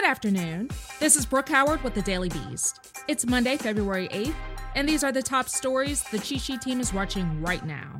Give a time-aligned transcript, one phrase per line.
[0.00, 0.70] Good afternoon.
[0.98, 2.80] This is Brooke Howard with the Daily Beast.
[3.06, 4.34] It's Monday, February 8th,
[4.74, 7.98] and these are the top stories the Cheat Sheet team is watching right now.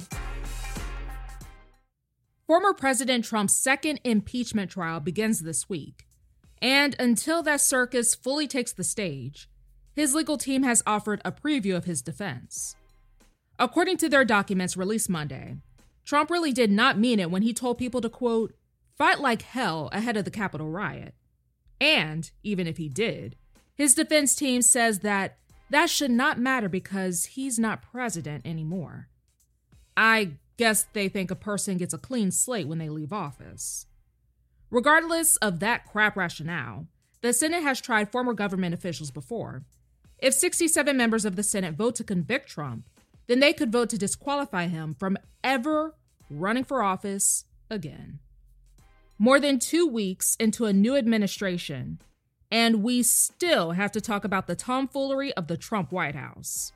[2.46, 6.06] Former President Trump's second impeachment trial begins this week.
[6.62, 9.50] And until that circus fully takes the stage,
[9.92, 12.76] his legal team has offered a preview of his defense.
[13.58, 15.58] According to their documents released Monday,
[16.06, 18.54] Trump really did not mean it when he told people to, quote,
[18.96, 21.14] fight like hell ahead of the Capitol riot.
[21.80, 23.36] And, even if he did,
[23.74, 25.38] his defense team says that
[25.70, 29.08] that should not matter because he's not president anymore.
[29.96, 33.86] I guess they think a person gets a clean slate when they leave office.
[34.70, 36.86] Regardless of that crap rationale,
[37.22, 39.62] the Senate has tried former government officials before.
[40.18, 42.88] If 67 members of the Senate vote to convict Trump,
[43.26, 45.94] then they could vote to disqualify him from ever
[46.28, 48.18] running for office again.
[49.22, 52.00] More than two weeks into a new administration,
[52.50, 56.72] and we still have to talk about the tomfoolery of the Trump White House.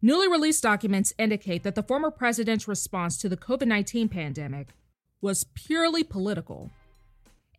[0.00, 4.68] Newly released documents indicate that the former president's response to the COVID 19 pandemic
[5.20, 6.70] was purely political.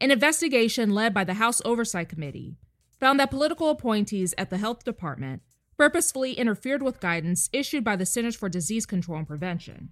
[0.01, 2.55] An investigation led by the House Oversight Committee
[2.99, 5.43] found that political appointees at the Health Department
[5.77, 9.91] purposefully interfered with guidance issued by the Centers for Disease Control and Prevention.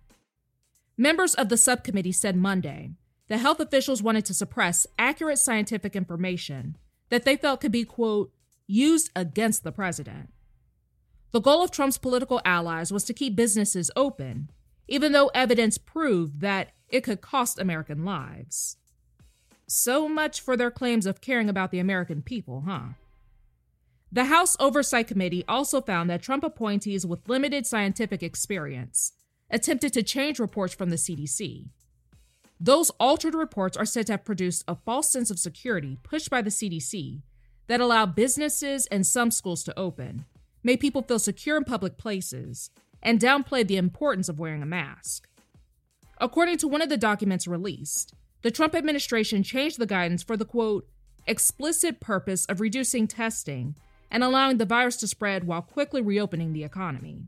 [0.98, 2.94] Members of the subcommittee said Monday
[3.32, 6.76] that health officials wanted to suppress accurate scientific information
[7.08, 8.30] that they felt could be, quote,
[8.68, 10.28] used against the president.
[11.31, 14.52] The goal of Trump's political allies was to keep businesses open,
[14.90, 18.75] even though evidence proved that it could cost American lives.
[19.66, 22.96] So much for their claims of caring about the American people, huh?
[24.12, 29.13] The House Oversight Committee also found that Trump appointees with limited scientific experience
[29.50, 31.69] attempted to change reports from the CDC.
[32.64, 36.44] Those altered reports are said to have produced a false sense of security pushed by
[36.44, 37.24] the CDC
[37.66, 40.26] that allowed businesses and some schools to open,
[40.62, 42.70] made people feel secure in public places,
[43.02, 45.28] and downplayed the importance of wearing a mask.
[46.20, 48.14] According to one of the documents released,
[48.44, 50.88] the Trump administration changed the guidance for the quote,
[51.26, 53.76] explicit purpose of reducing testing
[54.12, 57.24] and allowing the virus to spread while quickly reopening the economy.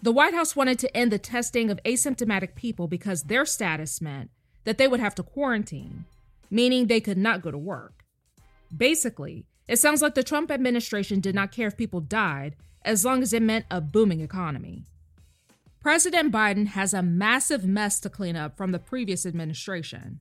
[0.00, 4.30] The White House wanted to end the testing of asymptomatic people because their status meant
[4.64, 6.04] that they would have to quarantine,
[6.50, 8.04] meaning they could not go to work.
[8.76, 13.22] Basically, it sounds like the Trump administration did not care if people died as long
[13.22, 14.84] as it meant a booming economy.
[15.80, 20.20] President Biden has a massive mess to clean up from the previous administration.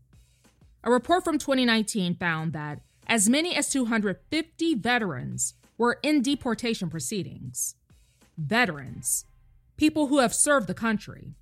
[0.84, 7.76] A report from 2019 found that as many as 250 veterans were in deportation proceedings.
[8.38, 9.26] Veterans,
[9.78, 11.34] people who have served the country.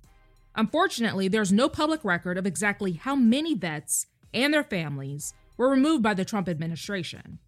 [0.54, 6.02] Unfortunately, there's no public record of exactly how many vets and their families were removed
[6.02, 7.38] by the Trump administration.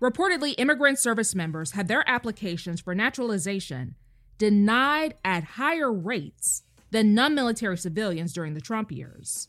[0.00, 3.94] Reportedly, immigrant service members had their applications for naturalization
[4.38, 9.48] denied at higher rates than non military civilians during the Trump years.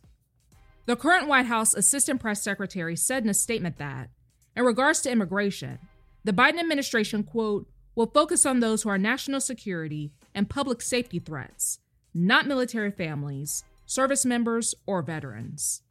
[0.85, 4.09] The current White House Assistant Press Secretary said in a statement that,
[4.55, 5.79] in regards to immigration,
[6.23, 11.19] the Biden administration, quote, will focus on those who are national security and public safety
[11.19, 11.79] threats,
[12.13, 15.81] not military families, service members, or veterans.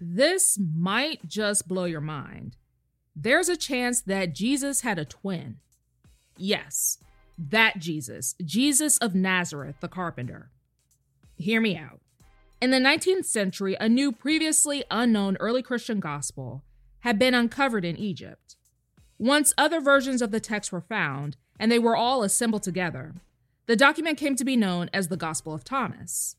[0.00, 2.56] This might just blow your mind.
[3.14, 5.58] There's a chance that Jesus had a twin.
[6.36, 6.98] Yes,
[7.38, 10.50] that Jesus, Jesus of Nazareth, the carpenter.
[11.36, 12.00] Hear me out.
[12.60, 16.62] In the 19th century, a new, previously unknown early Christian gospel
[17.00, 18.56] had been uncovered in Egypt.
[19.18, 23.14] Once other versions of the text were found, and they were all assembled together,
[23.66, 26.36] the document came to be known as the Gospel of Thomas.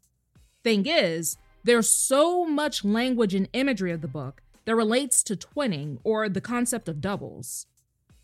[0.64, 6.00] Thing is, there's so much language and imagery of the book that relates to twinning
[6.04, 7.68] or the concept of doubles.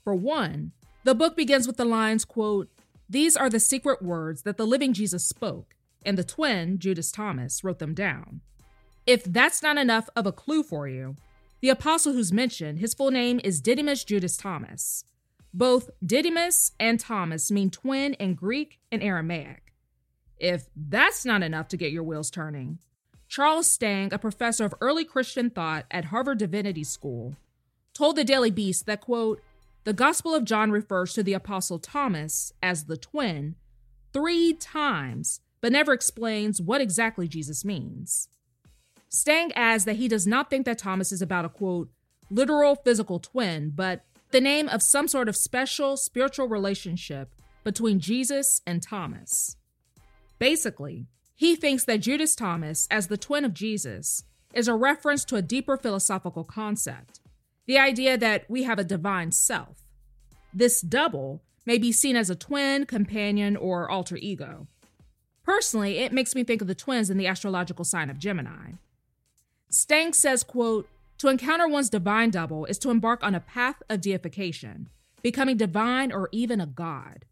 [0.03, 0.71] For one,
[1.03, 2.69] the book begins with the lines, quote,
[3.09, 5.75] These are the secret words that the living Jesus spoke,
[6.05, 8.41] and the twin, Judas Thomas, wrote them down.
[9.05, 11.15] If that's not enough of a clue for you,
[11.61, 15.03] the apostle who's mentioned, his full name is Didymus Judas Thomas.
[15.53, 19.73] Both Didymus and Thomas mean twin in Greek and Aramaic.
[20.37, 22.79] If that's not enough to get your wheels turning,
[23.27, 27.35] Charles Stang, a professor of early Christian thought at Harvard Divinity School,
[27.93, 29.41] told the Daily Beast that, quote,
[29.83, 33.55] the Gospel of John refers to the Apostle Thomas as the twin
[34.13, 38.29] three times, but never explains what exactly Jesus means.
[39.09, 41.89] Stang adds that he does not think that Thomas is about a quote,
[42.29, 47.33] literal physical twin, but the name of some sort of special spiritual relationship
[47.63, 49.57] between Jesus and Thomas.
[50.37, 54.23] Basically, he thinks that Judas Thomas, as the twin of Jesus,
[54.53, 57.19] is a reference to a deeper philosophical concept
[57.65, 59.83] the idea that we have a divine self.
[60.51, 64.65] This double may be seen as a twin, companion, or alter ego.
[65.43, 68.71] Personally, it makes me think of the twins in the astrological sign of Gemini.
[69.69, 70.89] Stang says, quote,
[71.19, 74.89] to encounter one's divine double is to embark on a path of deification,
[75.21, 77.25] becoming divine or even a god.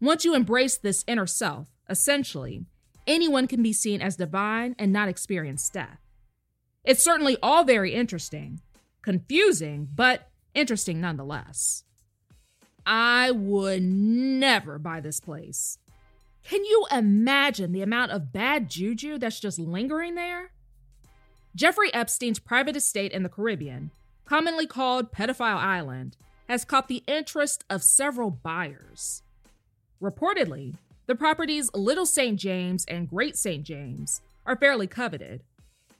[0.00, 2.64] Once you embrace this inner self, essentially,
[3.06, 5.98] anyone can be seen as divine and not experience death.
[6.84, 8.60] It's certainly all very interesting,
[9.02, 11.84] confusing, but interesting nonetheless.
[12.86, 15.78] I would never buy this place.
[16.44, 20.51] Can you imagine the amount of bad juju that's just lingering there?
[21.54, 23.90] Jeffrey Epstein's private estate in the Caribbean,
[24.24, 26.16] commonly called Pedophile Island,
[26.48, 29.22] has caught the interest of several buyers.
[30.00, 30.74] Reportedly,
[31.06, 32.38] the properties Little St.
[32.38, 33.64] James and Great St.
[33.64, 35.42] James are fairly coveted,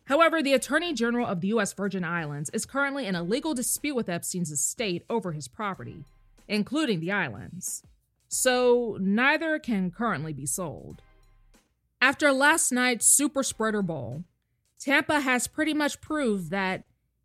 [0.06, 1.72] However, the Attorney General of the U.S.
[1.72, 6.04] Virgin Islands is currently in a legal dispute with Epstein's estate over his property,
[6.48, 7.82] including the islands.
[8.28, 11.02] So neither can currently be sold.
[12.00, 14.24] After last night's Super Spreader Bowl,
[14.82, 16.82] Tampa has pretty much proved that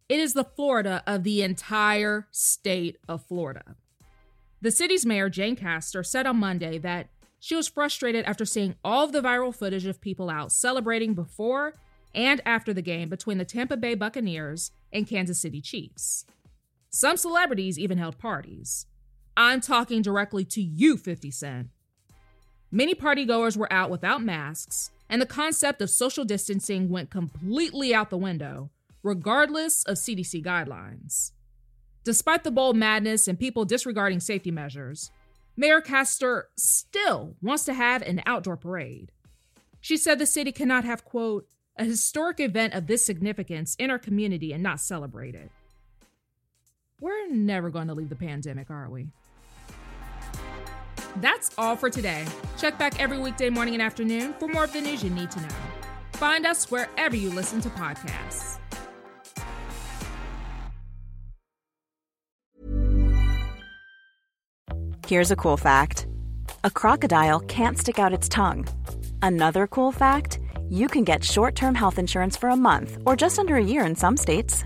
[0.08, 3.76] it is the Florida of the entire state of Florida.
[4.62, 7.10] The city's mayor, Jane Castor, said on Monday that
[7.40, 11.74] she was frustrated after seeing all of the viral footage of people out celebrating before
[12.14, 16.26] and after the game between the Tampa Bay Buccaneers and Kansas City Chiefs.
[16.92, 18.86] Some celebrities even held parties.
[19.36, 21.70] I'm talking directly to you, 50 Cent.
[22.72, 28.10] Many partygoers were out without masks, and the concept of social distancing went completely out
[28.10, 28.70] the window,
[29.04, 31.32] regardless of CDC guidelines.
[32.04, 35.12] Despite the bold madness and people disregarding safety measures,
[35.56, 39.12] Mayor Castor still wants to have an outdoor parade.
[39.82, 44.00] She said the city cannot have, quote, a historic event of this significance in our
[44.00, 45.52] community and not celebrate it.
[47.00, 49.08] We're never going to leave the pandemic, are we?
[51.22, 52.26] That's all for today.
[52.58, 55.42] Check back every weekday morning and afternoon for more of the news you need to
[55.42, 55.56] know.
[56.14, 58.60] Find us wherever you listen to podcasts.
[65.08, 66.06] Here's a cool fact
[66.64, 68.68] a crocodile can't stick out its tongue.
[69.22, 73.40] Another cool fact you can get short term health insurance for a month or just
[73.40, 74.66] under a year in some states.